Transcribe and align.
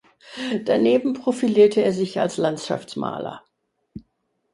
Daneben 0.65 1.13
profilierte 1.13 1.83
er 1.85 1.93
sich 1.93 2.19
als 2.19 2.37
Landschaftsmaler. 2.37 3.45